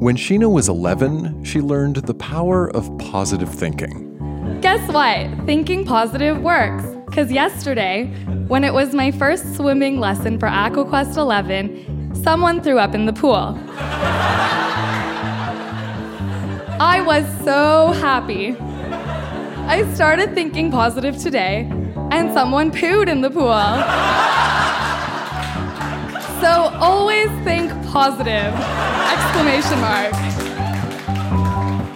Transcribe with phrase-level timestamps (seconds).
[0.00, 4.58] When Sheena was 11, she learned the power of positive thinking.
[4.62, 5.44] Guess what?
[5.44, 6.86] Thinking positive works.
[7.04, 8.06] Because yesterday,
[8.48, 13.12] when it was my first swimming lesson for AquaQuest 11, someone threw up in the
[13.12, 13.58] pool.
[16.80, 18.56] I was so happy.
[18.56, 21.68] I started thinking positive today,
[22.10, 23.52] and someone pooed in the pool.
[26.40, 28.54] So always think positive!
[29.12, 30.12] Exclamation mark.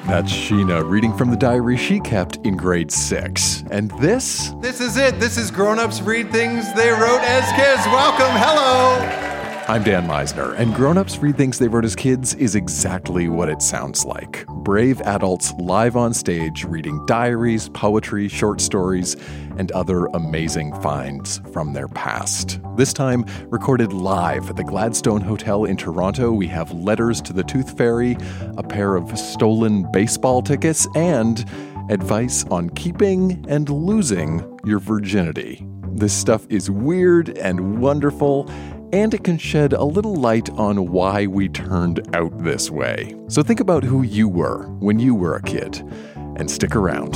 [0.07, 3.65] That's Sheena reading from the diary she kept in grade six.
[3.71, 4.51] And this?
[4.61, 5.19] This is it.
[5.19, 7.87] This is Grown Ups Read Things They Wrote as Kids.
[7.87, 8.37] Welcome.
[8.37, 9.34] Hello.
[9.67, 13.49] I'm Dan Misener, and Grown Ups Read Things They Wrote as Kids is exactly what
[13.49, 14.45] it sounds like.
[14.47, 19.17] Brave adults live on stage reading diaries, poetry, short stories,
[19.57, 22.61] and other amazing finds from their past.
[22.77, 27.43] This time, recorded live at the Gladstone Hotel in Toronto, we have letters to the
[27.43, 28.19] Tooth Fairy,
[28.59, 31.43] a pair of stolen baseball tickets, and
[31.89, 35.67] advice on keeping and losing your virginity.
[35.97, 38.51] This stuff is weird and wonderful,
[38.95, 43.13] and it can shed a little light on why we turned out this way.
[43.27, 45.83] So think about who you were when you were a kid,
[46.15, 47.13] and stick around.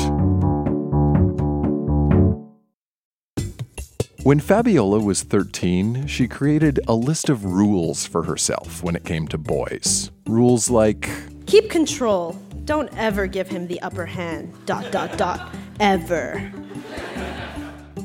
[4.24, 9.28] When Fabiola was 13, she created a list of rules for herself when it came
[9.28, 10.10] to boys.
[10.26, 11.08] Rules like
[11.46, 12.32] Keep control.
[12.64, 14.52] Don't ever give him the upper hand.
[14.66, 15.54] Dot, dot, dot.
[15.78, 16.52] Ever.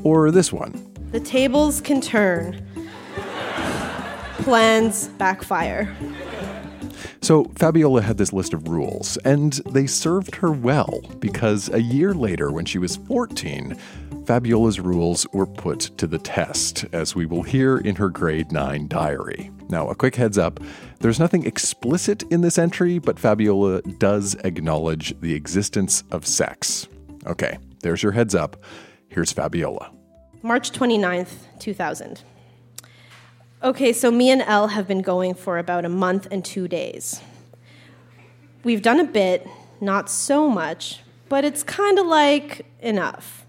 [0.04, 0.72] or this one
[1.10, 2.64] The tables can turn.
[4.44, 5.96] Plans backfire.
[7.22, 12.12] So Fabiola had this list of rules, and they served her well because a year
[12.12, 13.74] later, when she was 14,
[14.26, 18.86] Fabiola's rules were put to the test, as we will hear in her grade 9
[18.86, 19.50] diary.
[19.70, 20.60] Now, a quick heads up
[21.00, 26.86] there's nothing explicit in this entry, but Fabiola does acknowledge the existence of sex.
[27.26, 28.62] Okay, there's your heads up.
[29.08, 29.90] Here's Fabiola.
[30.42, 32.22] March 29th, 2000.
[33.64, 37.22] Okay, so me and Elle have been going for about a month and two days.
[38.62, 39.48] We've done a bit,
[39.80, 43.46] not so much, but it's kind of like enough.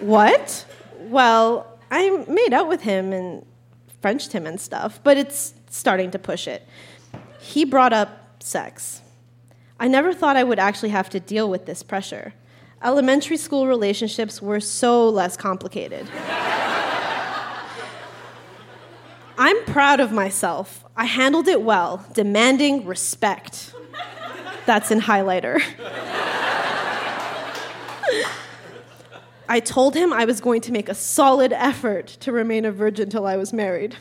[0.00, 0.66] what?
[0.98, 3.46] Well, I made out with him and
[4.02, 6.68] Frenched him and stuff, but it's starting to push it.
[7.40, 9.00] He brought up sex.
[9.80, 12.34] I never thought I would actually have to deal with this pressure
[12.84, 16.06] elementary school relationships were so less complicated.
[19.36, 20.84] I'm proud of myself.
[20.96, 23.74] I handled it well, demanding respect.
[24.66, 25.60] That's in highlighter.
[29.48, 33.10] I told him I was going to make a solid effort to remain a virgin
[33.10, 33.96] till I was married.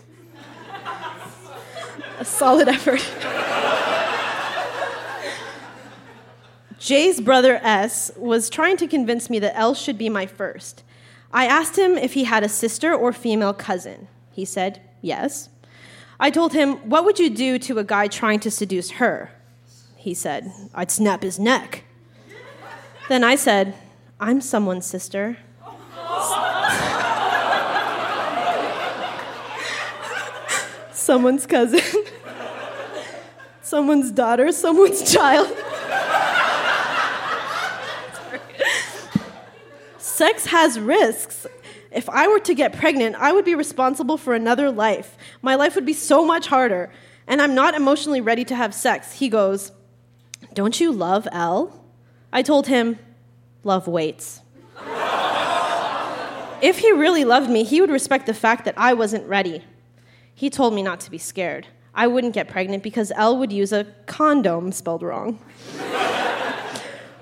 [2.20, 3.04] a solid effort.
[6.84, 10.84] Jay's brother S was trying to convince me that L should be my first.
[11.32, 14.10] I asked him if he had a sister or female cousin.
[14.34, 15.48] He said, yes.
[16.20, 19.32] I told him, What would you do to a guy trying to seduce her?
[19.96, 21.86] He said, I'd snap his neck.
[23.08, 23.76] then I said,
[24.20, 25.38] I'm someone's sister.
[30.92, 31.80] someone's cousin,
[33.62, 35.56] someone's daughter, someone's child.
[40.14, 41.48] Sex has risks.
[41.92, 45.18] If I were to get pregnant, I would be responsible for another life.
[45.42, 46.92] My life would be so much harder,
[47.26, 49.14] and I'm not emotionally ready to have sex.
[49.14, 49.72] He goes,
[50.54, 51.84] Don't you love Elle?
[52.32, 53.00] I told him,
[53.64, 54.42] Love waits.
[56.62, 59.64] if he really loved me, he would respect the fact that I wasn't ready.
[60.36, 61.66] He told me not to be scared.
[61.96, 65.40] I wouldn't get pregnant because L would use a condom spelled wrong.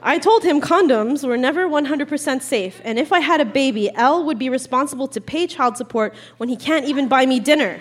[0.03, 4.23] I told him condoms were never 100% safe, and if I had a baby, L
[4.23, 7.73] would be responsible to pay child support when he can't even buy me dinner.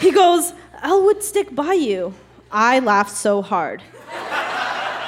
[0.00, 0.52] he goes,
[0.82, 2.12] L would stick by you.
[2.52, 3.82] I laughed so hard.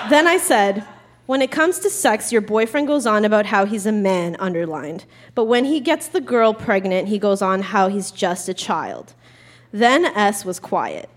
[0.09, 0.87] then I said,
[1.27, 5.05] when it comes to sex, your boyfriend goes on about how he's a man, underlined.
[5.35, 9.13] But when he gets the girl pregnant, he goes on how he's just a child.
[9.71, 11.11] Then S was quiet.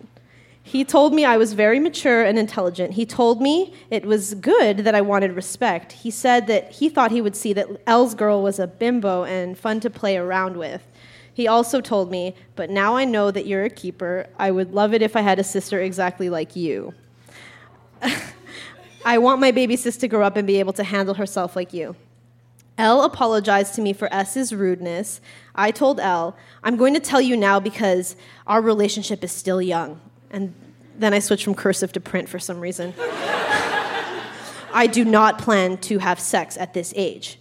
[0.69, 2.93] He told me I was very mature and intelligent.
[2.93, 5.93] He told me it was good that I wanted respect.
[5.93, 9.57] He said that he thought he would see that Elle's girl was a bimbo and
[9.57, 10.85] fun to play around with.
[11.33, 14.27] He also told me, but now I know that you're a keeper.
[14.37, 16.93] I would love it if I had a sister exactly like you.
[19.03, 21.73] I want my baby sis to grow up and be able to handle herself like
[21.73, 21.95] you.
[22.77, 25.19] Elle apologized to me for S's rudeness.
[25.55, 29.99] I told Elle, I'm going to tell you now because our relationship is still young.
[30.31, 30.53] And
[30.97, 32.93] then I switched from cursive to print for some reason.
[34.71, 37.39] I do not plan to have sex at this age.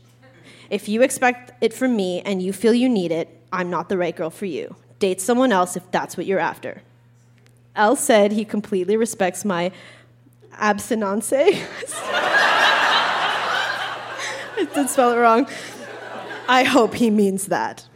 [0.70, 3.98] If you expect it from me and you feel you need it, I'm not the
[3.98, 4.76] right girl for you.
[4.98, 6.82] Date someone else if that's what you're after.
[7.74, 9.72] Elle said he completely respects my
[10.52, 11.32] abstinence.
[11.32, 11.66] I
[14.74, 15.48] did spell it wrong.
[16.48, 17.87] I hope he means that.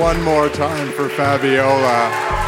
[0.00, 2.40] One more time for Fabiola.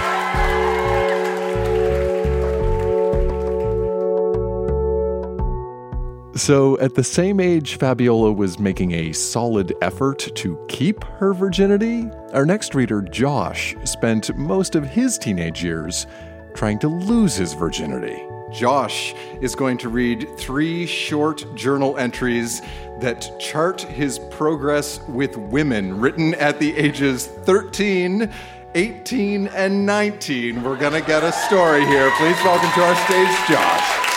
[6.34, 12.08] So, at the same age Fabiola was making a solid effort to keep her virginity,
[12.32, 16.06] our next reader, Josh, spent most of his teenage years
[16.54, 18.18] trying to lose his virginity.
[18.52, 22.60] Josh is going to read three short journal entries
[23.00, 28.30] that chart his progress with women written at the ages 13,
[28.74, 30.62] 18, and 19.
[30.62, 32.10] We're going to get a story here.
[32.18, 34.08] Please welcome to our stage, Josh.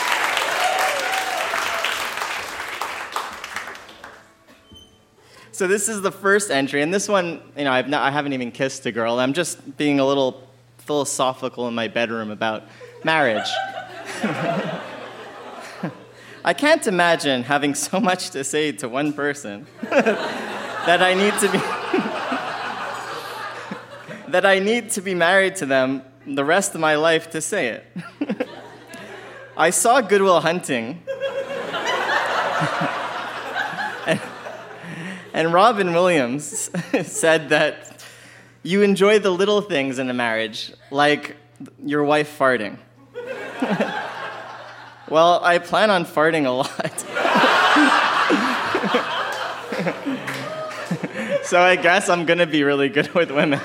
[5.53, 8.33] So this is the first entry, and this one, you know, I've not, I haven't
[8.33, 9.17] even kissed a girl.
[9.19, 10.45] I'm just being a little
[10.79, 12.63] philosophical in my bedroom about
[13.05, 13.47] marriage.
[16.45, 21.51] I can't imagine having so much to say to one person that I need to
[21.51, 21.57] be
[24.31, 27.69] that I need to be married to them the rest of my life to say
[27.69, 27.85] it.
[29.57, 31.01] I saw Good Will Hunting.
[34.05, 34.21] and,
[35.33, 36.69] and Robin Williams
[37.03, 38.03] said that
[38.63, 41.37] you enjoy the little things in a marriage, like
[41.83, 42.77] your wife farting.
[45.09, 46.99] Well, I plan on farting a lot.
[51.45, 53.59] so I guess I'm gonna be really good with women.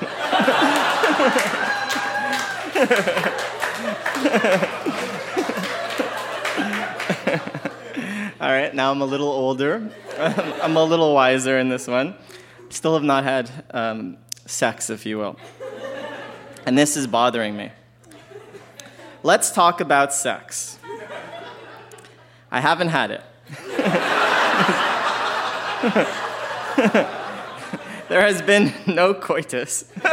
[8.41, 9.89] All right, now I'm a little older.
[10.17, 12.15] I'm a little wiser in this one.
[12.69, 15.37] Still have not had um, sex, if you will.
[16.65, 17.71] And this is bothering me.
[19.23, 20.79] Let's talk about sex.
[22.51, 23.21] I haven't had it.
[28.09, 29.85] there has been no coitus.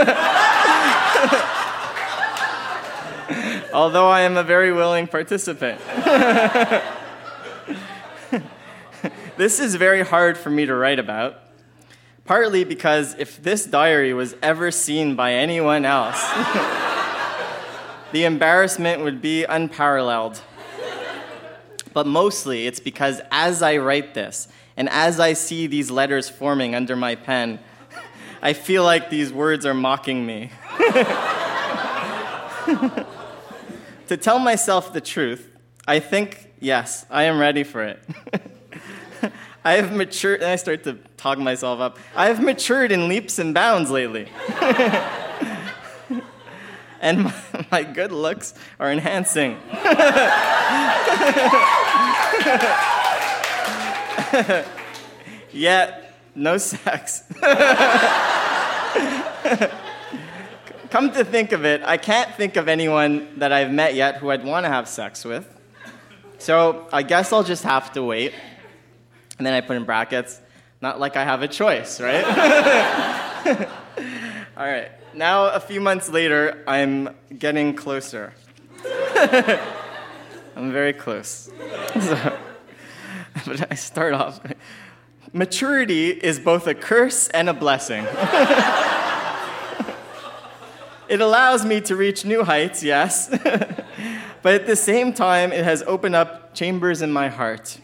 [3.73, 5.81] Although I am a very willing participant.
[9.37, 11.39] this is very hard for me to write about,
[12.25, 16.23] partly because if this diary was ever seen by anyone else,
[18.13, 20.41] the embarrassment would be unparalleled.
[21.93, 26.75] But mostly it's because as I write this, and as I see these letters forming
[26.75, 27.59] under my pen,
[28.43, 30.51] I feel like these words are mocking me.
[34.09, 35.51] to tell myself the truth,
[35.87, 38.03] I think, yes, I am ready for it.
[39.65, 41.99] I have matured, and I start to talk myself up.
[42.15, 44.29] I have matured in leaps and bounds lately.
[47.01, 47.33] And my,
[47.71, 49.59] my, good looks are enhancing.
[55.53, 57.23] Yet, no sex.
[60.91, 64.31] Come to think of it, I can't think of anyone that I've met yet who
[64.31, 65.47] I'd want to have sex with.
[66.39, 68.33] So I guess I'll just have to wait.
[69.37, 70.41] And then I put in brackets,
[70.81, 72.25] not like I have a choice, right?
[74.59, 74.91] All right.
[75.15, 78.35] Now, a few months later, I'm getting closer.
[80.57, 81.49] I'm very close.
[81.95, 82.37] So,
[83.47, 84.41] but I start off.
[85.33, 88.05] Maturity is both a curse and a blessing.
[91.09, 93.29] it allows me to reach new heights, yes,
[94.43, 97.79] but at the same time, it has opened up chambers in my heart.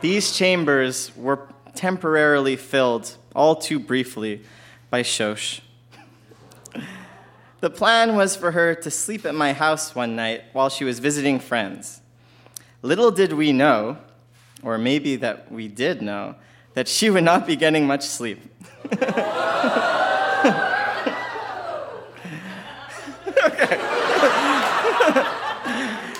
[0.00, 4.42] These chambers were temporarily filled, all too briefly,
[4.90, 5.60] by Shosh.
[7.60, 10.98] The plan was for her to sleep at my house one night while she was
[10.98, 12.00] visiting friends.
[12.82, 13.96] Little did we know,
[14.62, 16.34] or maybe that we did know,
[16.74, 18.40] that she would not be getting much sleep.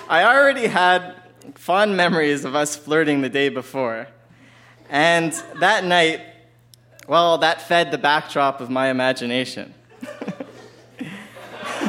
[0.09, 1.15] I already had
[1.55, 4.09] fond memories of us flirting the day before.
[4.89, 6.21] And that night,
[7.07, 9.75] well, that fed the backdrop of my imagination.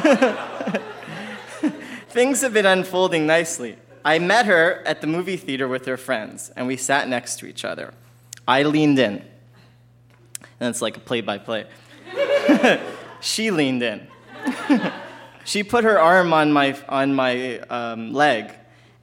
[2.08, 3.76] Things have been unfolding nicely.
[4.04, 7.46] I met her at the movie theater with her friends, and we sat next to
[7.46, 7.92] each other.
[8.46, 9.22] I leaned in,
[10.60, 11.66] and it's like a play by play.
[13.20, 14.06] She leaned in.
[15.44, 18.52] she put her arm on my, on my um, leg,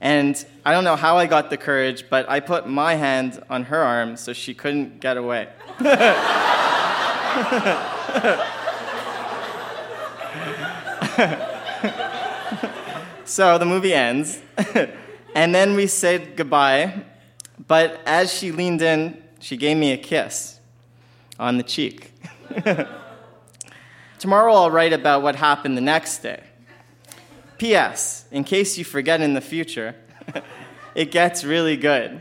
[0.04, 3.64] and I don't know how I got the courage, but I put my hand on
[3.64, 5.48] her arm so she couldn't get away.
[13.24, 14.42] so the movie ends,
[15.34, 17.02] and then we said goodbye.
[17.66, 20.60] But as she leaned in, she gave me a kiss
[21.40, 22.12] on the cheek.
[24.18, 26.42] Tomorrow I'll write about what happened the next day.
[27.64, 28.26] P.S.
[28.30, 29.96] In case you forget in the future,
[30.94, 32.20] it gets really good.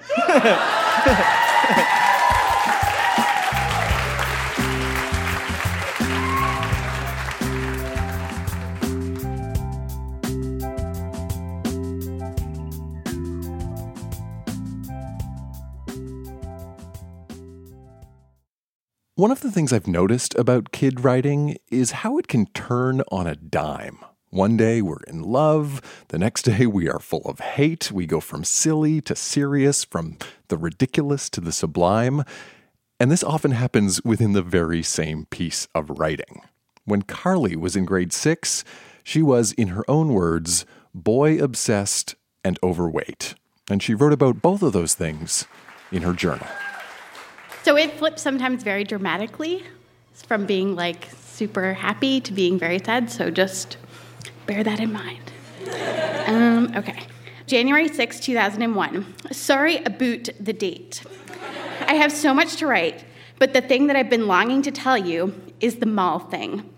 [19.15, 23.27] One of the things I've noticed about kid writing is how it can turn on
[23.27, 23.99] a dime.
[24.33, 27.91] One day we're in love, the next day we are full of hate.
[27.91, 32.23] We go from silly to serious, from the ridiculous to the sublime.
[32.99, 36.41] And this often happens within the very same piece of writing.
[36.83, 38.63] When Carly was in grade six,
[39.03, 43.35] she was, in her own words, boy obsessed and overweight.
[43.69, 45.45] And she wrote about both of those things
[45.91, 46.47] in her journal.
[47.61, 49.63] So it flips sometimes very dramatically
[50.27, 53.11] from being like super happy to being very sad.
[53.11, 53.77] So just
[54.45, 55.31] bear that in mind.
[56.25, 57.03] Um, okay.
[57.45, 59.05] January 6, 2001.
[59.31, 61.03] Sorry about the date.
[61.81, 63.03] I have so much to write,
[63.39, 66.69] but the thing that I've been longing to tell you is the mall thing.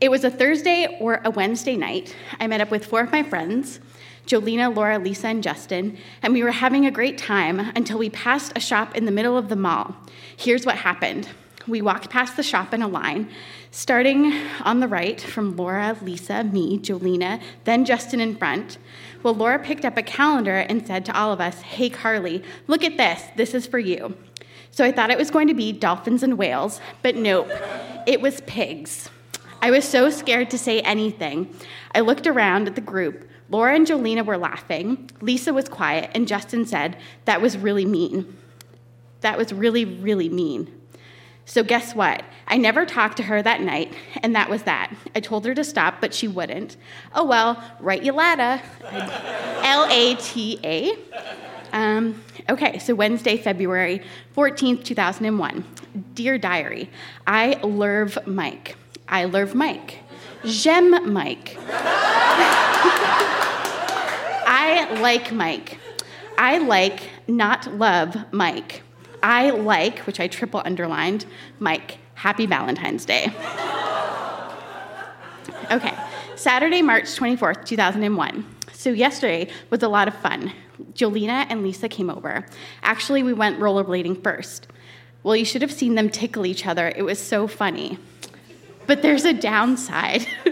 [0.00, 2.14] It was a Thursday or a Wednesday night.
[2.38, 3.80] I met up with four of my friends.
[4.26, 8.52] Jolena, Laura, Lisa, and Justin, and we were having a great time until we passed
[8.56, 9.94] a shop in the middle of the mall.
[10.36, 11.28] Here's what happened.
[11.68, 13.28] We walked past the shop in a line,
[13.72, 14.32] starting
[14.62, 18.78] on the right from Laura, Lisa, me, Jolena, then Justin in front.
[19.24, 22.84] Well, Laura picked up a calendar and said to all of us, Hey, Carly, look
[22.84, 23.24] at this.
[23.34, 24.16] This is for you.
[24.70, 27.50] So I thought it was going to be dolphins and whales, but nope,
[28.06, 29.10] it was pigs.
[29.60, 31.52] I was so scared to say anything.
[31.94, 33.28] I looked around at the group.
[33.48, 35.10] Laura and Jolena were laughing.
[35.20, 38.36] Lisa was quiet, and Justin said, That was really mean.
[39.22, 40.70] That was really, really mean.
[41.48, 42.24] So, guess what?
[42.48, 44.92] I never talked to her that night, and that was that.
[45.14, 46.76] I told her to stop, but she wouldn't.
[47.14, 48.60] Oh well, write Yolata.
[49.62, 50.96] L A T A.
[51.72, 54.02] Um, okay, so Wednesday, February
[54.36, 55.64] 14th, 2001.
[56.14, 56.90] Dear Diary,
[57.26, 58.76] I love Mike.
[59.08, 60.00] I love Mike.
[60.44, 61.56] J'aime Mike.
[64.48, 65.78] I like Mike.
[66.38, 68.82] I like, not love, Mike.
[69.22, 71.26] I like, which I triple underlined,
[71.58, 71.98] Mike.
[72.14, 73.32] Happy Valentine's Day.
[75.70, 75.94] Okay,
[76.36, 78.46] Saturday, March 24th, 2001.
[78.72, 80.52] So, yesterday was a lot of fun.
[80.92, 82.46] Jolena and Lisa came over.
[82.82, 84.68] Actually, we went rollerblading first.
[85.22, 86.92] Well, you should have seen them tickle each other.
[86.94, 87.98] It was so funny.
[88.86, 90.24] But there's a downside.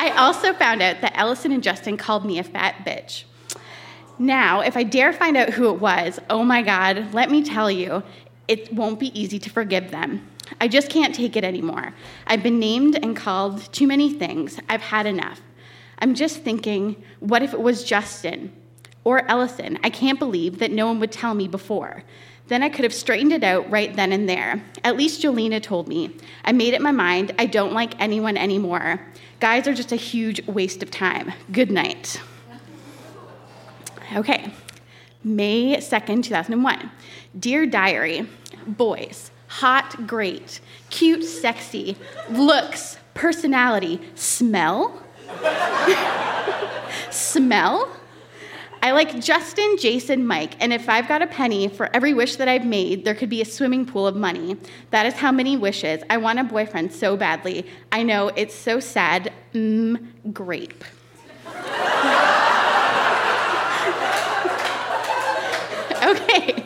[0.00, 3.24] I also found out that Ellison and Justin called me a fat bitch.
[4.18, 7.70] Now, if I dare find out who it was, oh my God, let me tell
[7.70, 8.02] you,
[8.48, 10.26] it won't be easy to forgive them.
[10.60, 11.94] I just can't take it anymore.
[12.26, 14.58] I've been named and called too many things.
[14.68, 15.40] I've had enough.
[16.00, 18.52] I'm just thinking, what if it was Justin
[19.04, 19.78] or Ellison?
[19.84, 22.02] I can't believe that no one would tell me before.
[22.48, 24.62] Then I could have straightened it out right then and there.
[24.82, 26.16] At least Jolena told me.
[26.44, 27.34] I made up my mind.
[27.38, 29.00] I don't like anyone anymore.
[29.38, 31.32] Guys are just a huge waste of time.
[31.52, 32.20] Good night.
[34.16, 34.50] Okay,
[35.22, 36.90] May 2nd, 2001.
[37.38, 38.26] Dear Diary,
[38.66, 41.94] boys, hot, great, cute, sexy,
[42.30, 45.02] looks, personality, smell?
[47.10, 47.94] smell?
[48.80, 52.48] I like Justin, Jason, Mike, and if I've got a penny for every wish that
[52.48, 54.56] I've made, there could be a swimming pool of money.
[54.90, 56.02] That is how many wishes.
[56.08, 57.66] I want a boyfriend so badly.
[57.92, 59.32] I know it's so sad.
[59.52, 60.82] Mmm, grape.
[66.08, 66.64] okay.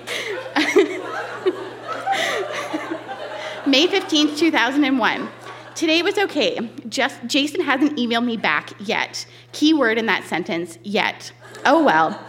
[3.67, 5.29] May 15th, 2001.
[5.75, 6.71] Today was okay.
[6.89, 9.25] Just Jason hasn't emailed me back yet.
[9.53, 11.33] Key word in that sentence, yet.
[11.65, 12.21] Oh well.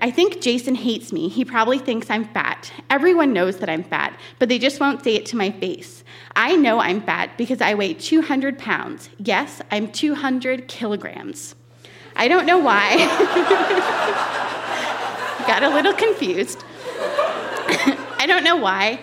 [0.00, 1.28] I think Jason hates me.
[1.28, 2.72] He probably thinks I'm fat.
[2.90, 6.02] Everyone knows that I'm fat, but they just won't say it to my face.
[6.34, 9.08] I know I'm fat because I weigh 200 pounds.
[9.18, 11.54] Yes, I'm 200 kilograms.
[12.16, 14.38] I don't know why.
[15.46, 16.64] Got a little confused.
[16.98, 19.00] I don't know why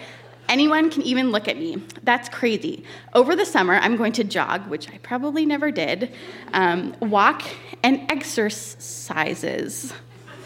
[0.48, 1.84] anyone can even look at me.
[2.04, 2.84] That's crazy.
[3.14, 6.14] Over the summer, I'm going to jog, which I probably never did,
[6.54, 7.44] um, walk,
[7.84, 9.94] and exercises.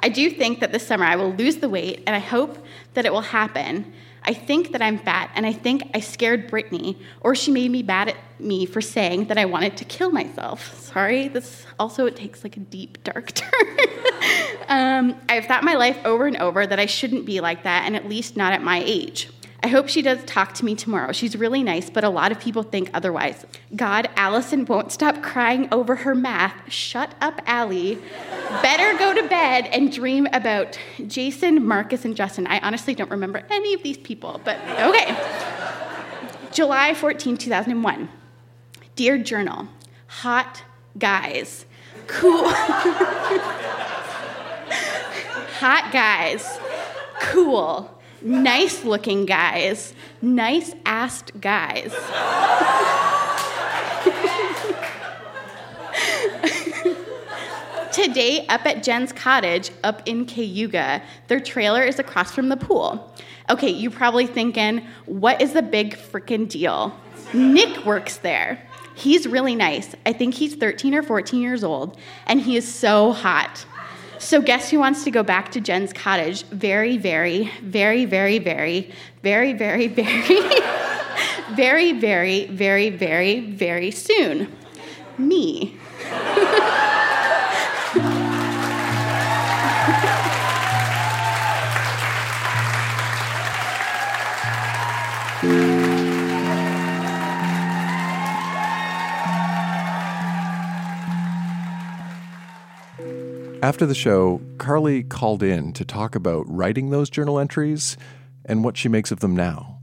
[0.00, 2.64] I do think that this summer I will lose the weight, and I hope
[2.94, 3.92] that it will happen.
[4.28, 7.82] I think that I'm fat, and I think I scared Brittany, or she made me
[7.82, 10.78] mad at me for saying that I wanted to kill myself.
[10.78, 13.78] Sorry, this also it takes like a deep, dark turn.
[14.68, 17.96] um, I've thought my life over and over that I shouldn't be like that, and
[17.96, 19.30] at least not at my age.
[19.60, 21.10] I hope she does talk to me tomorrow.
[21.10, 23.44] She's really nice, but a lot of people think otherwise.
[23.74, 26.54] God, Allison won't stop crying over her math.
[26.72, 27.98] Shut up, Allie.
[28.62, 32.46] Better go to bed and dream about Jason, Marcus, and Justin.
[32.46, 35.16] I honestly don't remember any of these people, but okay.
[36.52, 38.08] July 14, 2001.
[38.94, 39.66] Dear Journal,
[40.06, 40.62] hot
[40.98, 41.66] guys.
[42.06, 42.48] Cool.
[45.58, 46.60] hot guys.
[47.20, 51.92] Cool nice looking guys, nice assed guys.
[57.92, 63.12] Today, up at Jen's cottage, up in Cayuga, their trailer is across from the pool.
[63.50, 66.94] Okay, you're probably thinking, what is the big freaking deal?
[67.32, 68.62] Nick works there.
[68.94, 69.94] He's really nice.
[70.06, 73.64] I think he's 13 or 14 years old, and he is so hot.
[74.18, 78.92] So, guess who wants to go back to Jen's cottage very, very, very, very, very,
[79.22, 80.50] very, very, very,
[81.54, 84.52] very, very, very, very, very soon?
[85.16, 85.76] Me.
[103.60, 107.96] After the show, Carly called in to talk about writing those journal entries
[108.44, 109.80] and what she makes of them now.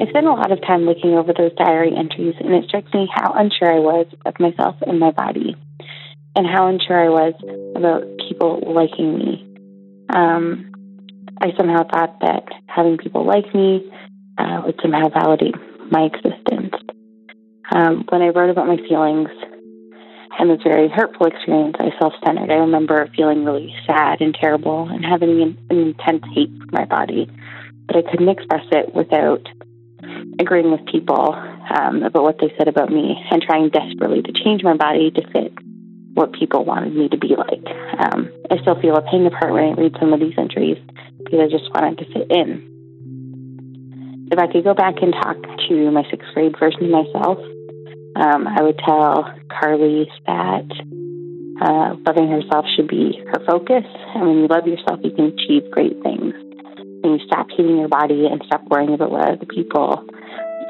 [0.00, 3.08] I spent a lot of time looking over those diary entries, and it struck me
[3.14, 5.54] how unsure I was of myself and my body,
[6.34, 7.34] and how unsure I was
[7.76, 9.46] about people liking me.
[10.08, 10.72] Um,
[11.42, 13.84] I somehow thought that having people like me
[14.38, 15.54] uh, would somehow validate
[15.90, 16.72] my existence.
[17.74, 19.28] Um, when I wrote about my feelings,
[20.40, 22.50] and this very hurtful experience, I self centered.
[22.50, 26.86] I remember feeling really sad and terrible and having an, an intense hate for my
[26.86, 27.30] body,
[27.86, 29.46] but I couldn't express it without
[30.40, 34.62] agreeing with people um, about what they said about me and trying desperately to change
[34.64, 35.52] my body to fit
[36.14, 37.66] what people wanted me to be like.
[38.00, 40.78] Um, I still feel a pang of heart when I read some of these entries
[41.18, 42.70] because I just wanted to fit in.
[44.32, 45.36] If I could go back and talk
[45.68, 47.38] to my sixth grade version of myself,
[48.16, 50.68] um, I would tell Carly that
[51.60, 53.84] uh, loving herself should be her focus.
[54.14, 56.34] And when you love yourself, you can achieve great things.
[57.02, 60.04] When you stop hating your body and stop worrying about what other people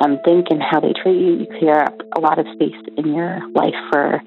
[0.00, 3.14] um, think and how they treat you, you clear up a lot of space in
[3.14, 4.20] your life for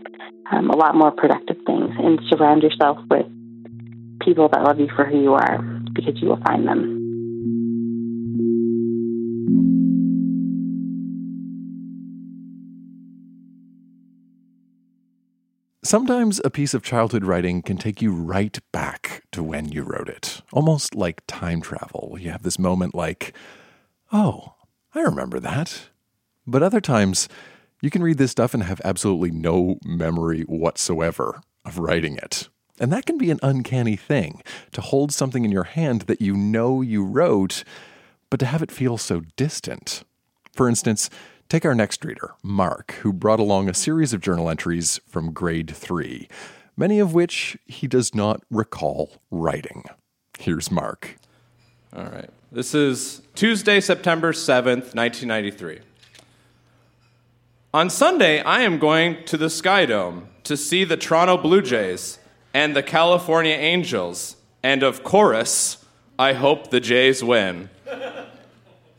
[0.51, 3.25] um, a lot more productive things and surround yourself with
[4.21, 5.59] people that love you for who you are
[5.93, 6.92] because you will find them.
[15.93, 20.09] Sometimes a piece of childhood writing can take you right back to when you wrote
[20.09, 22.17] it, almost like time travel.
[22.19, 23.31] You have this moment like,
[24.11, 24.55] oh,
[24.95, 25.89] I remember that.
[26.47, 27.29] But other times,
[27.79, 32.49] you can read this stuff and have absolutely no memory whatsoever of writing it.
[32.79, 36.35] And that can be an uncanny thing to hold something in your hand that you
[36.35, 37.63] know you wrote,
[38.31, 40.03] but to have it feel so distant.
[40.53, 41.11] For instance,
[41.53, 45.69] Take our next reader, Mark, who brought along a series of journal entries from grade
[45.69, 46.27] three,
[46.75, 49.83] many of which he does not recall writing.
[50.39, 51.17] Here's Mark.
[51.95, 52.31] All right.
[52.51, 55.81] This is Tuesday, September 7th, 1993.
[57.71, 62.17] On Sunday, I am going to the Sky Dome to see the Toronto Blue Jays
[62.51, 64.37] and the California Angels.
[64.63, 65.85] And of course,
[66.17, 67.69] I hope the Jays win.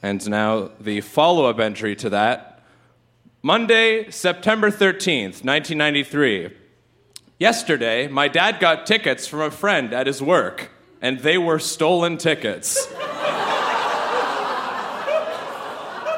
[0.05, 2.63] And now the follow up entry to that
[3.41, 6.51] Monday, September 13th, 1993.
[7.39, 12.19] Yesterday, my dad got tickets from a friend at his work, and they were stolen
[12.19, 12.87] tickets.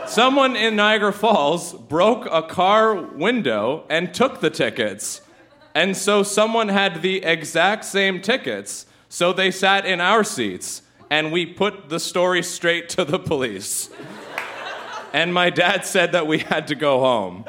[0.09, 5.21] Someone in Niagara Falls broke a car window and took the tickets.
[5.77, 11.33] And so someone had the exact same tickets, so they sat in our seats, and
[11.33, 13.91] we put the story straight to the police.
[15.13, 17.45] And my dad said that we had to go home.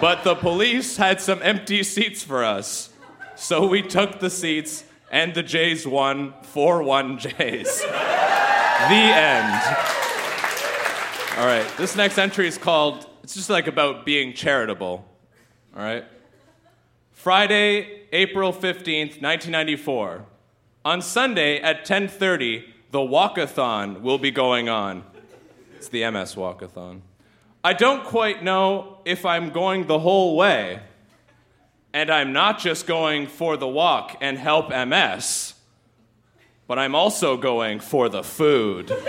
[0.00, 2.90] But the police had some empty seats for us.
[3.36, 7.80] So we took the seats, and the Jays won 4 1 Jays.
[7.80, 9.62] the end.
[11.38, 15.04] All right, this next entry is called, it's just like about being charitable.
[15.74, 16.04] All right?
[17.12, 20.26] Friday, April 15th, 1994.
[20.84, 25.04] On Sunday at 10:30, the walkathon will be going on.
[25.76, 27.02] It's the MS walkathon.
[27.62, 30.80] I don't quite know if I'm going the whole way.
[31.94, 35.54] And I'm not just going for the walk and help MS,
[36.66, 38.90] but I'm also going for the food.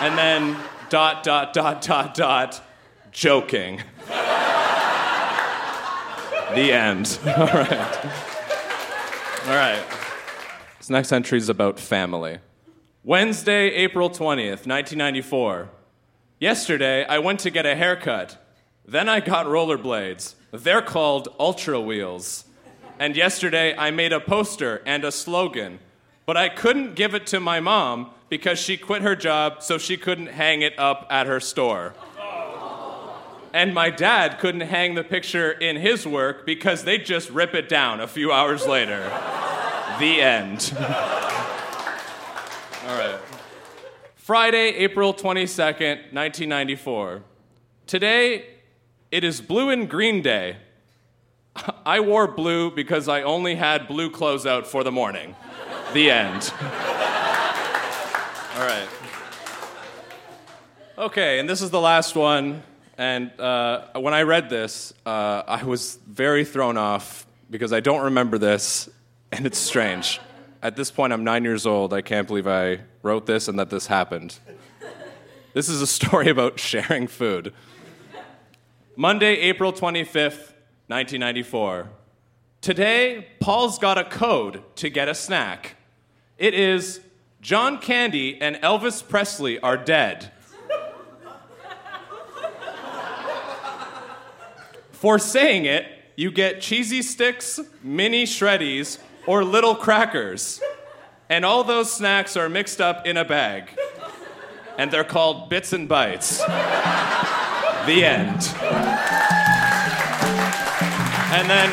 [0.00, 0.56] and then
[0.88, 2.62] dot dot dot dot dot
[3.12, 3.82] joking.
[6.54, 7.18] the end.
[7.26, 8.06] All right.
[9.46, 10.09] All right.
[10.90, 12.40] Next entry is about family.
[13.04, 15.70] Wednesday, April 20th, 1994.
[16.40, 18.44] Yesterday, I went to get a haircut.
[18.84, 20.34] Then I got rollerblades.
[20.50, 22.44] They're called Ultra Wheels.
[22.98, 25.78] And yesterday, I made a poster and a slogan.
[26.26, 29.96] But I couldn't give it to my mom because she quit her job so she
[29.96, 31.94] couldn't hang it up at her store.
[33.52, 37.68] And my dad couldn't hang the picture in his work because they'd just rip it
[37.68, 39.08] down a few hours later.
[40.00, 40.72] The end.
[42.86, 43.18] All right.
[44.16, 47.22] Friday, April 22nd, 1994.
[47.86, 48.46] Today,
[49.10, 50.56] it is blue and green day.
[51.84, 55.36] I wore blue because I only had blue clothes out for the morning.
[55.92, 56.50] The end.
[58.54, 58.88] All right.
[60.96, 62.62] Okay, and this is the last one.
[62.96, 68.04] And uh, when I read this, uh, I was very thrown off because I don't
[68.04, 68.88] remember this,
[69.32, 70.20] and it's strange.
[70.62, 71.94] At this point, I'm nine years old.
[71.94, 74.38] I can't believe I wrote this and that this happened.
[75.54, 77.52] This is a story about sharing food.
[78.96, 80.52] Monday, April 25th,
[80.88, 81.88] 1994.
[82.60, 85.76] Today, Paul's got a code to get a snack.
[86.36, 87.00] It is
[87.40, 90.30] John Candy and Elvis Presley are dead.
[94.92, 100.60] For saying it, you get cheesy sticks, mini shreddies, or little crackers.
[101.28, 103.78] And all those snacks are mixed up in a bag.
[104.78, 106.38] And they're called bits and bites.
[106.38, 108.54] the end.
[111.32, 111.70] And then,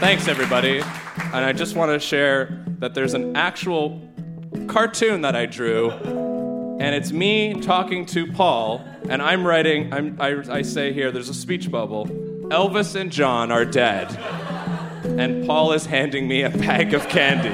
[0.00, 0.80] thanks everybody.
[0.80, 4.00] And I just want to share that there's an actual
[4.68, 10.42] cartoon that I drew, and it's me talking to Paul, and I'm writing, I'm, I,
[10.50, 12.06] I say here, there's a speech bubble
[12.52, 14.10] Elvis and John are dead.
[15.18, 17.50] And Paul is handing me a bag of candy.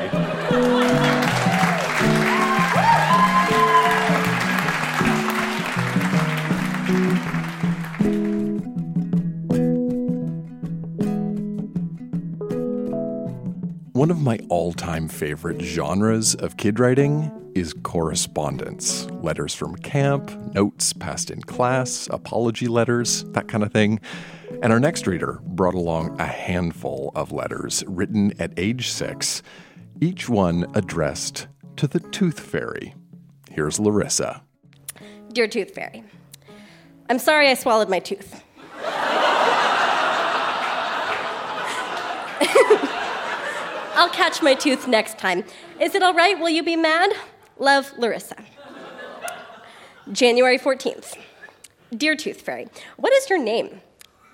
[13.92, 20.30] One of my all time favorite genres of kid writing is correspondence letters from camp,
[20.54, 23.98] notes passed in class, apology letters, that kind of thing.
[24.60, 29.40] And our next reader brought along a handful of letters written at age six,
[30.00, 32.96] each one addressed to the Tooth Fairy.
[33.50, 34.42] Here's Larissa.
[35.32, 36.02] Dear Tooth Fairy,
[37.08, 38.42] I'm sorry I swallowed my tooth.
[43.94, 45.44] I'll catch my tooth next time.
[45.80, 46.38] Is it all right?
[46.38, 47.12] Will you be mad?
[47.58, 48.42] Love, Larissa.
[50.10, 51.16] January 14th.
[51.96, 52.66] Dear Tooth Fairy,
[52.96, 53.80] what is your name?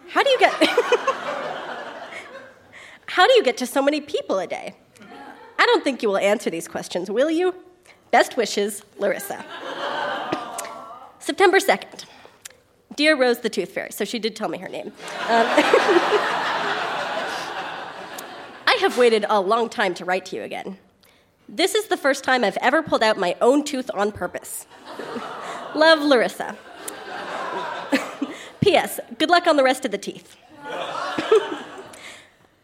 [0.08, 0.52] How do you get
[3.06, 4.74] How do you get to so many people a day?
[5.58, 7.54] I don't think you will answer these questions, will you?
[8.10, 9.44] Best wishes, Larissa.
[11.18, 12.04] September 2nd.
[12.96, 14.88] Dear Rose the Tooth Fairy, so she did tell me her name.
[14.88, 14.92] Um,
[18.66, 20.78] I have waited a long time to write to you again.
[21.48, 24.66] This is the first time I've ever pulled out my own tooth on purpose.
[25.74, 26.56] Love, Larissa.
[28.64, 28.98] P.S.
[29.18, 30.38] Good luck on the rest of the teeth.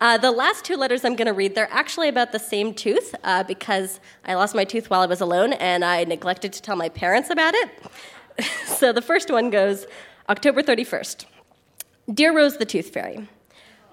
[0.01, 3.15] uh, the last two letters I'm going to read, they're actually about the same tooth
[3.23, 6.75] uh, because I lost my tooth while I was alone and I neglected to tell
[6.75, 7.71] my parents about it.
[8.65, 9.85] so the first one goes
[10.31, 11.27] October 31st.
[12.15, 13.29] Dear Rose the Tooth Fairy,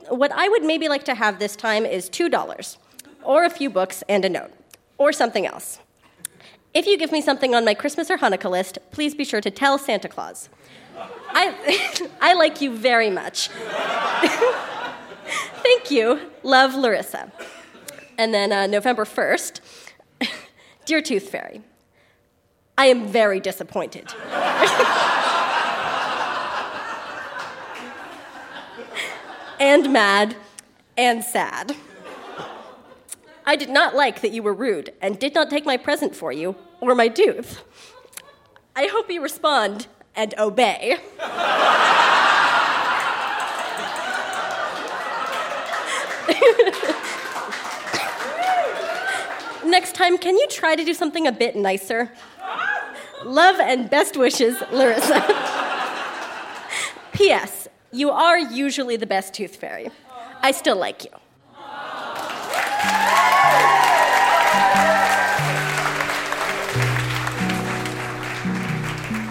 [0.08, 2.78] what I would maybe like to have this time is $2,
[3.22, 4.54] or a few books and a note,
[4.98, 5.80] or something else.
[6.74, 9.52] If you give me something on my Christmas or Hanukkah list, please be sure to
[9.52, 10.48] tell Santa Claus.
[11.30, 13.50] I, I like you very much.
[15.64, 16.32] Thank you.
[16.44, 17.32] Love, Larissa.
[18.18, 19.60] And then uh, November 1st,
[20.86, 21.62] Dear Tooth Fairy,
[22.78, 24.14] I am very disappointed.
[29.60, 30.36] and mad
[30.98, 31.76] and sad.
[33.46, 36.32] I did not like that you were rude and did not take my present for
[36.32, 37.64] you or my tooth.
[38.76, 40.98] I hope you respond and obey.
[49.66, 52.12] Next time, can you try to do something a bit nicer?
[53.24, 55.22] Love and best wishes, Larissa.
[57.14, 57.68] P.S.
[57.92, 59.90] You are usually the best tooth fairy.
[60.42, 61.12] I still like you.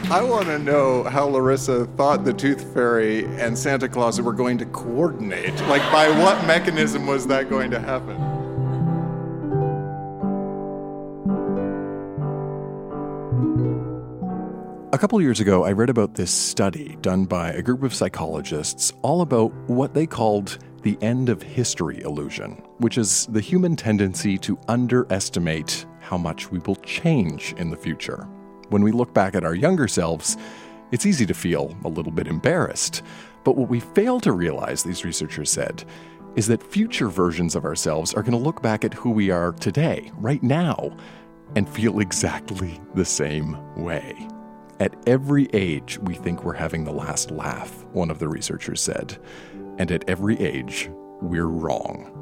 [0.08, 4.56] I want to know how Larissa thought the Tooth Fairy and Santa Claus were going
[4.58, 5.52] to coordinate.
[5.62, 8.14] Like, by what mechanism was that going to happen?
[14.92, 18.92] A couple years ago, I read about this study done by a group of psychologists
[19.02, 24.38] all about what they called the end of history illusion, which is the human tendency
[24.38, 28.28] to underestimate how much we will change in the future.
[28.68, 30.36] When we look back at our younger selves,
[30.92, 33.02] it's easy to feel a little bit embarrassed.
[33.44, 35.84] But what we fail to realize, these researchers said,
[36.34, 39.52] is that future versions of ourselves are going to look back at who we are
[39.52, 40.96] today, right now,
[41.54, 44.28] and feel exactly the same way.
[44.78, 49.16] At every age, we think we're having the last laugh, one of the researchers said.
[49.78, 50.90] And at every age,
[51.22, 52.12] we're wrong.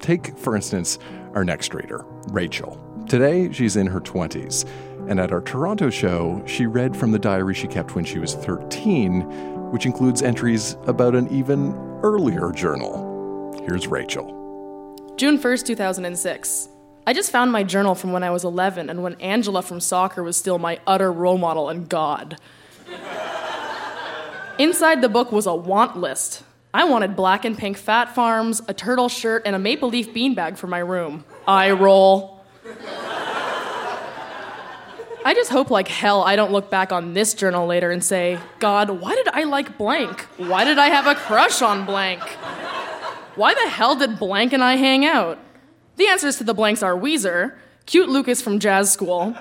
[0.00, 0.98] Take, for instance,
[1.34, 2.80] our next reader, Rachel.
[3.08, 4.68] Today, she's in her 20s,
[5.08, 8.34] and at our Toronto show, she read from the diary she kept when she was
[8.34, 9.22] 13,
[9.70, 13.58] which includes entries about an even earlier journal.
[13.66, 14.34] Here's Rachel.
[15.16, 16.68] June 1st, 2006.
[17.06, 20.22] I just found my journal from when I was 11 and when Angela from soccer
[20.22, 22.36] was still my utter role model and God.
[24.58, 26.42] Inside the book was a want list.
[26.74, 30.58] I wanted black and pink Phat Farms, a turtle shirt, and a maple leaf beanbag
[30.58, 31.24] for my room.
[31.46, 32.44] I roll.
[35.24, 38.38] I just hope like hell I don't look back on this journal later and say,
[38.60, 40.22] God, why did I like blank?
[40.36, 42.22] Why did I have a crush on blank?
[43.34, 45.38] Why the hell did blank and I hang out?
[45.96, 49.36] The answers to the blanks are Weezer, cute Lucas from jazz school,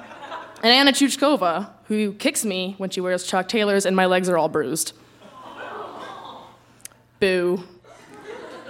[0.63, 4.37] and Anna Chuchkova, who kicks me when she wears Chuck Taylors and my legs are
[4.37, 4.93] all bruised.
[7.19, 7.63] Boo.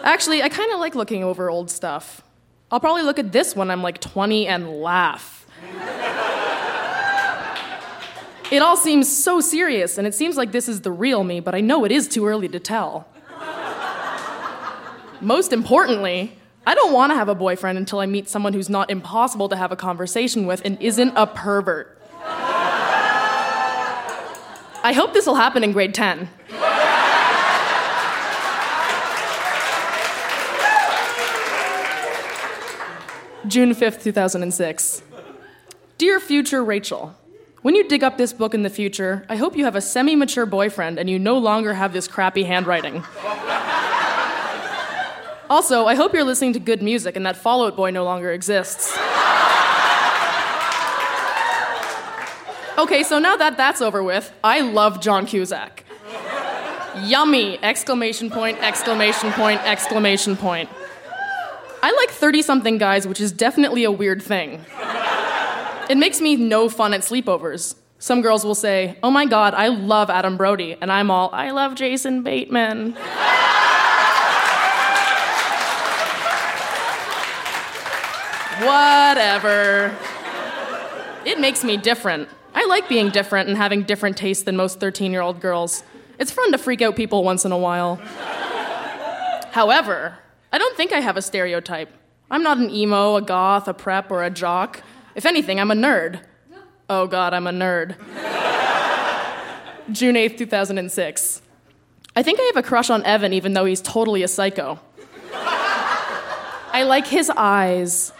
[0.03, 2.21] Actually, I kind of like looking over old stuff.
[2.71, 5.45] I'll probably look at this when I'm like 20 and laugh.
[8.49, 11.53] It all seems so serious, and it seems like this is the real me, but
[11.53, 13.05] I know it is too early to tell.
[15.19, 18.89] Most importantly, I don't want to have a boyfriend until I meet someone who's not
[18.89, 21.99] impossible to have a conversation with and isn't a pervert.
[24.83, 26.29] I hope this will happen in grade 10.
[33.47, 35.01] June 5th, 2006.
[35.97, 37.15] Dear future Rachel,
[37.67, 40.15] when you dig up this book in the future, I hope you have a semi
[40.15, 43.03] mature boyfriend and you no longer have this crappy handwriting.
[45.49, 48.31] Also, I hope you're listening to good music and that Fall Out Boy no longer
[48.31, 48.97] exists.
[52.77, 55.83] Okay, so now that that's over with, I love John Cusack.
[57.01, 57.57] Yummy!
[57.63, 60.69] Exclamation point, exclamation point, exclamation point.
[61.81, 64.63] I like 30 something guys, which is definitely a weird thing.
[65.89, 67.75] It makes me no fun at sleepovers.
[67.99, 70.75] Some girls will say, Oh my god, I love Adam Brody.
[70.81, 72.95] And I'm all, I love Jason Bateman.
[78.61, 79.95] Whatever.
[81.25, 82.27] It makes me different.
[82.53, 85.83] I like being different and having different tastes than most 13 year old girls.
[86.19, 87.95] It's fun to freak out people once in a while.
[89.51, 90.17] However,
[90.51, 91.89] I don't think I have a stereotype.
[92.29, 94.81] I'm not an emo, a goth, a prep, or a jock.
[95.17, 96.21] If anything, I'm a nerd.
[96.87, 97.95] Oh god, I'm a nerd.
[99.91, 101.41] June 8th, 2006.
[102.15, 104.79] I think I have a crush on Evan even though he's totally a psycho.
[105.33, 108.13] I like his eyes.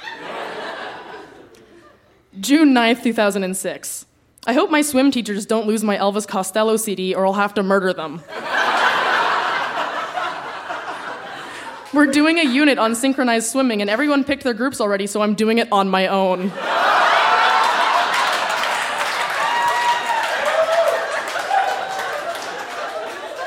[2.40, 4.06] June 9th, 2006.
[4.48, 7.64] I hope my swim teachers don't lose my Elvis Costello CD or I'll have to
[7.64, 8.24] murder them.
[11.94, 15.36] We're doing a unit on synchronized swimming, and everyone picked their groups already, so I'm
[15.36, 16.52] doing it on my own.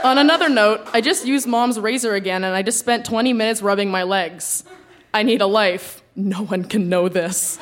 [0.03, 3.61] On another note, I just used mom's razor again and I just spent 20 minutes
[3.61, 4.65] rubbing my legs.
[5.13, 6.03] I need a life.
[6.17, 7.59] No one can know this.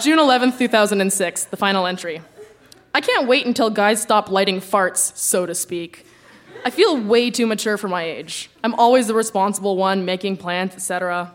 [0.00, 2.22] June 11th, 2006, the final entry.
[2.94, 6.06] I can't wait until guys stop lighting farts, so to speak.
[6.64, 8.50] I feel way too mature for my age.
[8.62, 11.34] I'm always the responsible one, making plans, etc.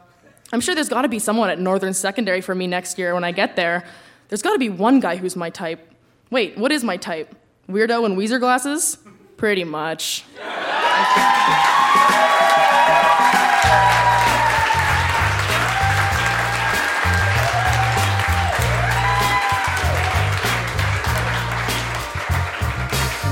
[0.53, 3.33] I'm sure there's gotta be someone at Northern Secondary for me next year when I
[3.33, 3.83] get there.
[4.29, 5.85] There's gotta be one guy who's my type.
[6.31, 7.35] Wait, what is my type?
[7.73, 8.99] Weirdo and Weezer glasses?
[9.35, 10.23] Pretty much.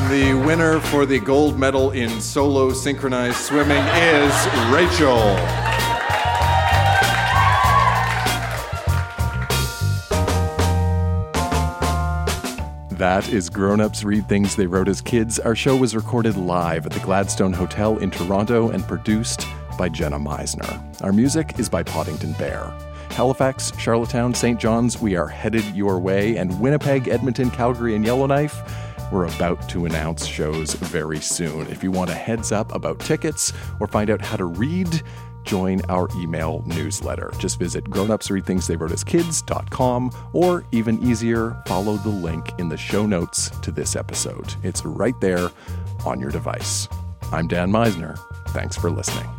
[0.10, 4.34] The winner for the gold medal in solo synchronized swimming is
[4.74, 5.71] Rachel.
[13.02, 15.40] That is Grown Ups Read Things They Wrote as Kids.
[15.40, 20.20] Our show was recorded live at the Gladstone Hotel in Toronto and produced by Jenna
[20.20, 20.80] Misener.
[21.04, 22.72] Our music is by Poddington Bear.
[23.10, 24.60] Halifax, Charlottetown, St.
[24.60, 28.62] John's, we are headed your way, and Winnipeg, Edmonton, Calgary, and Yellowknife,
[29.12, 31.66] we're about to announce shows very soon.
[31.70, 35.02] If you want a heads up about tickets or find out how to read,
[35.44, 37.32] join our email newsletter.
[37.38, 43.96] Just visit grownupsreadthingstheywroteaskids.com or even easier, follow the link in the show notes to this
[43.96, 44.56] episode.
[44.64, 45.50] It's right there
[46.06, 46.88] on your device.
[47.32, 48.20] I'm Dan Misener.
[48.50, 49.30] Thanks for listening.